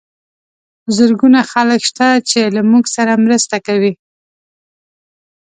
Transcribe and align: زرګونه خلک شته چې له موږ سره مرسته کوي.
زرګونه 0.95 1.39
خلک 1.51 1.81
شته 1.89 2.07
چې 2.29 2.39
له 2.55 2.61
موږ 2.71 2.83
سره 2.95 3.21
مرسته 3.25 3.55
کوي. 3.67 3.93